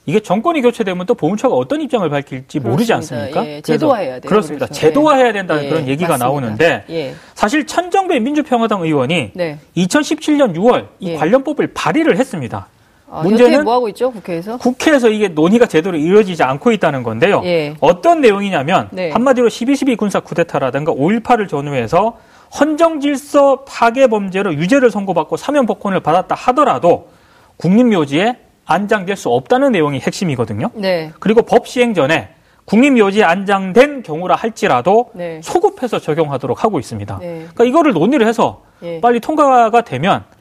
이게 0.06 0.20
정권이 0.20 0.62
교체되면 0.62 1.04
또 1.06 1.14
보훈처가 1.14 1.54
어떤 1.54 1.80
입장을 1.82 2.08
밝힐지 2.08 2.60
모르지 2.60 2.92
그렇습니다. 2.92 3.26
않습니까? 3.26 3.46
예, 3.46 3.60
제도화해야 3.60 4.20
돼요. 4.20 4.28
그렇습니다. 4.28 4.66
그래서. 4.66 4.80
제도화해야 4.80 5.32
된다는 5.34 5.64
예, 5.64 5.68
그런 5.68 5.86
얘기가 5.88 6.10
맞습니다. 6.12 6.24
나오는데 6.26 6.84
예. 6.90 7.14
사실 7.34 7.66
천정배 7.66 8.18
민주평화당 8.20 8.82
의원이 8.82 9.32
네. 9.34 9.58
2017년 9.76 10.54
6월 10.56 10.86
이 11.00 11.10
예. 11.10 11.16
관련법을 11.16 11.72
발의를 11.74 12.16
했습니다. 12.16 12.68
아, 13.10 13.22
문제는 13.22 13.64
뭐 13.64 13.74
하고 13.74 13.88
있죠 13.88 14.10
국회에서? 14.10 14.58
국회에서 14.58 15.08
이게 15.08 15.28
논의가 15.28 15.66
제대로 15.66 15.96
이루어지지 15.96 16.42
않고 16.42 16.72
있다는 16.72 17.02
건데요. 17.02 17.40
예. 17.44 17.74
어떤 17.80 18.20
내용이냐면 18.20 18.88
네. 18.92 19.10
한마디로 19.10 19.48
12.12 19.48 19.96
군사 19.96 20.20
쿠데타라든가 20.20 20.92
5.18을 20.92 21.48
전후해서 21.48 22.18
헌정 22.58 23.00
질서 23.00 23.64
파괴 23.66 24.06
범죄로 24.06 24.54
유죄를 24.54 24.90
선고받고 24.90 25.36
사면 25.36 25.66
복권을 25.66 26.00
받았다 26.00 26.34
하더라도 26.34 27.08
국립묘지에 27.56 28.36
안장될 28.66 29.16
수 29.16 29.30
없다는 29.30 29.72
내용이 29.72 30.00
핵심이거든요. 30.00 30.70
네. 30.74 31.10
그리고 31.18 31.42
법 31.42 31.66
시행 31.66 31.94
전에 31.94 32.30
국립묘지에 32.66 33.24
안장된 33.24 34.02
경우라 34.02 34.34
할지라도 34.36 35.10
네. 35.14 35.40
소급해서 35.42 35.98
적용하도록 35.98 36.62
하고 36.62 36.78
있습니다. 36.78 37.18
네. 37.20 37.46
그러니까 37.54 37.64
이거를 37.64 37.92
논의를 37.94 38.26
해서 38.26 38.62
네. 38.80 39.00
빨리 39.00 39.20
통과가 39.20 39.80
되면 39.82 40.16
어, 40.18 40.37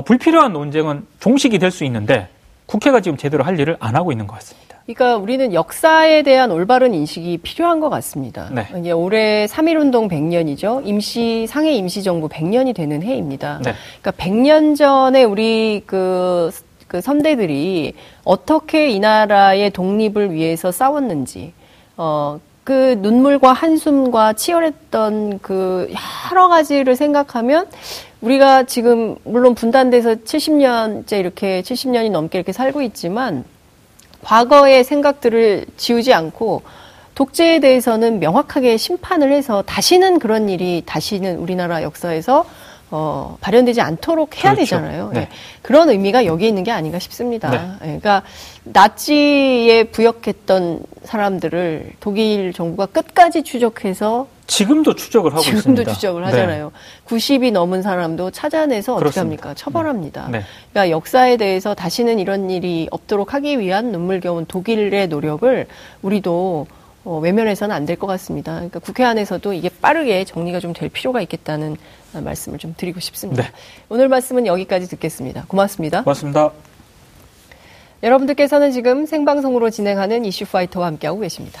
불필요한 0.00 0.52
논쟁은 0.52 1.06
종식이 1.20 1.58
될 1.58 1.70
수 1.70 1.84
있는데 1.84 2.28
국회가 2.66 3.00
지금 3.00 3.18
제대로 3.18 3.44
할 3.44 3.58
일을 3.60 3.76
안 3.80 3.94
하고 3.96 4.12
있는 4.12 4.26
것 4.26 4.34
같습니다. 4.36 4.78
그러니까 4.86 5.16
우리는 5.16 5.52
역사에 5.54 6.22
대한 6.22 6.50
올바른 6.50 6.92
인식이 6.94 7.38
필요한 7.38 7.80
것 7.80 7.88
같습니다. 7.90 8.48
네. 8.50 8.66
이제 8.80 8.90
올해 8.90 9.46
3.1운동 9.46 10.10
100년이죠. 10.10 10.82
임시, 10.84 11.46
상해 11.48 11.72
임시정부 11.74 12.28
100년이 12.28 12.74
되는 12.74 13.02
해입니다. 13.02 13.60
네. 13.64 13.74
그러니까 14.00 14.24
100년 14.24 14.76
전에 14.76 15.22
우리 15.22 15.82
그, 15.86 16.50
그 16.88 17.00
선대들이 17.00 17.94
어떻게 18.24 18.90
이 18.90 18.98
나라의 18.98 19.70
독립을 19.70 20.32
위해서 20.32 20.72
싸웠는지, 20.72 21.52
어, 21.96 22.40
그 22.64 22.96
눈물과 23.00 23.52
한숨과 23.52 24.32
치열했던 24.32 25.38
그 25.42 25.92
여러 26.30 26.48
가지를 26.48 26.96
생각하면 26.96 27.66
우리가 28.22 28.62
지금 28.64 29.16
물론 29.24 29.54
분단돼서 29.54 30.14
70년째 30.14 31.18
이렇게 31.18 31.60
70년이 31.62 32.10
넘게 32.10 32.38
이렇게 32.38 32.52
살고 32.52 32.80
있지만 32.82 33.44
과거의 34.22 34.84
생각들을 34.84 35.66
지우지 35.76 36.14
않고 36.14 36.62
독재에 37.16 37.58
대해서는 37.58 38.20
명확하게 38.20 38.76
심판을 38.76 39.32
해서 39.32 39.62
다시는 39.62 40.20
그런 40.20 40.48
일이 40.48 40.82
다시는 40.86 41.36
우리나라 41.38 41.82
역사에서 41.82 42.46
어, 42.94 43.38
발현되지 43.40 43.80
않도록 43.80 44.36
해야 44.36 44.54
그렇죠. 44.54 44.76
되잖아요. 44.76 45.10
네. 45.12 45.20
네. 45.20 45.28
그런 45.62 45.90
의미가 45.90 46.24
여기에 46.26 46.48
있는 46.48 46.62
게 46.62 46.70
아닌가 46.70 46.98
싶습니다. 46.98 47.50
네. 47.50 47.58
네. 47.58 47.76
그러니까 47.80 48.22
나치에 48.64 49.84
부역했던 49.84 50.80
사람들을 51.04 51.92
독일 52.00 52.52
정부가 52.52 52.86
끝까지 52.86 53.42
추적해서 53.42 54.28
지금도 54.52 54.94
추적을 54.94 55.32
하고 55.32 55.42
지금도 55.42 55.58
있습니다. 55.58 55.82
지금도 55.82 55.94
추적을 55.94 56.26
하잖아요. 56.26 56.72
네. 56.72 57.06
90이 57.16 57.52
넘은 57.52 57.82
사람도 57.82 58.30
찾아내서 58.30 58.94
어떻게. 58.96 59.20
합니까? 59.20 59.54
처벌합니다. 59.54 60.28
네. 60.30 60.42
그러니까 60.72 60.90
역사에 60.90 61.36
대해서 61.36 61.74
다시는 61.74 62.18
이런 62.18 62.50
일이 62.50 62.88
없도록 62.90 63.34
하기 63.34 63.58
위한 63.58 63.92
눈물겨운 63.92 64.46
독일의 64.46 65.08
노력을 65.08 65.66
우리도 66.02 66.66
어, 67.04 67.18
외면해서는 67.18 67.74
안 67.74 67.84
될 67.86 67.96
것 67.98 68.06
같습니다. 68.06 68.52
그러니까 68.54 68.78
국회 68.78 69.02
안에서도 69.04 69.52
이게 69.54 69.68
빠르게 69.80 70.24
정리가 70.24 70.60
좀 70.60 70.72
될 70.72 70.88
필요가 70.88 71.20
있겠다는 71.20 71.76
말씀을 72.12 72.58
좀 72.58 72.74
드리고 72.76 73.00
싶습니다. 73.00 73.42
네. 73.42 73.48
오늘 73.88 74.08
말씀은 74.08 74.46
여기까지 74.46 74.86
듣겠습니다. 74.88 75.44
고맙습니다. 75.48 76.02
고맙습니다. 76.04 76.52
여러분들께서는 78.02 78.72
지금 78.72 79.06
생방송으로 79.06 79.70
진행하는 79.70 80.24
이슈 80.24 80.44
파이터와 80.44 80.86
함께하고 80.88 81.20
계십니다. 81.20 81.60